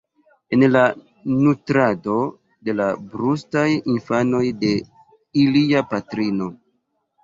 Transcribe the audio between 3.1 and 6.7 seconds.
brustaj infanoj de ilia patrino.